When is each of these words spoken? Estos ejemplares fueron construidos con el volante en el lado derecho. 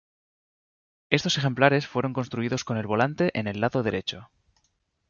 Estos 1.11 1.37
ejemplares 1.37 1.85
fueron 1.85 2.11
construidos 2.13 2.63
con 2.63 2.75
el 2.77 2.87
volante 2.87 3.29
en 3.39 3.45
el 3.47 3.61
lado 3.61 3.83
derecho. 3.83 4.31